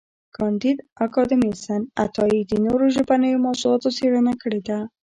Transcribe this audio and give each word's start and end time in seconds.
کانديد 0.35 0.77
اکاډميسن 1.05 1.81
عطايي 2.03 2.39
د 2.51 2.53
نوو 2.65 2.83
ژبنیو 2.95 3.43
موضوعاتو 3.45 3.89
څېړنه 3.97 4.33
کړې 4.41 4.61
ده. 4.67 4.79